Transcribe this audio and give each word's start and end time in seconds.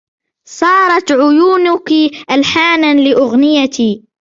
صارت 0.47 1.11
عيونُكِ 1.11 1.89
ألحاناً 2.31 2.93
لأغنيتي 2.99 4.07